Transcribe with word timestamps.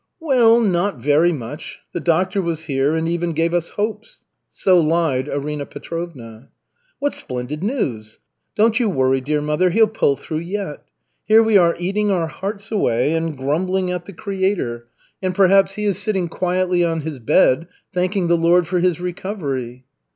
"Well, 0.19 0.59
not 0.59 0.97
very 0.97 1.31
much. 1.31 1.77
The 1.93 1.99
doctor 1.99 2.41
was 2.41 2.63
here 2.63 2.95
and 2.95 3.07
even 3.07 3.33
gave 3.33 3.53
us 3.53 3.69
hopes." 3.77 4.25
So 4.51 4.79
lied 4.79 5.29
Arina 5.29 5.67
Petrovna. 5.67 6.49
"What 6.97 7.13
splendid 7.13 7.63
news! 7.63 8.17
Don't 8.55 8.79
you 8.79 8.89
worry, 8.89 9.21
dear 9.21 9.41
mother, 9.41 9.69
he'll 9.69 9.87
pull 9.87 10.15
through 10.17 10.39
yet. 10.39 10.81
Here 11.25 11.43
we 11.43 11.55
are 11.55 11.75
eating 11.77 12.09
our 12.09 12.25
hearts 12.25 12.71
away 12.71 13.13
and 13.13 13.37
grumbling 13.37 13.91
at 13.91 14.05
the 14.05 14.13
Creator, 14.13 14.87
and 15.21 15.35
perhaps 15.35 15.73
he 15.75 15.85
is 15.85 15.99
sitting 15.99 16.27
quietly 16.29 16.83
on 16.83 17.01
his 17.01 17.19
bed 17.19 17.67
thanking 17.93 18.27
the 18.27 18.33
Lord 18.37 18.65
for 18.65 18.79
his 18.79 18.99
recovery." 18.99 19.85